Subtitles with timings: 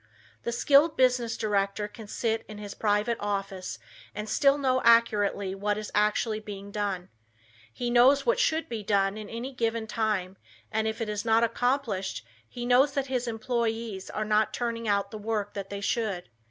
[0.41, 3.77] The skilled business director can sit in his private office
[4.15, 7.09] and still know accurately what is actually being done.
[7.71, 10.37] He knows what should be done in any given time
[10.71, 15.11] and if it is not accomplished he knows that his employees are not turning out
[15.11, 16.31] the work that they should.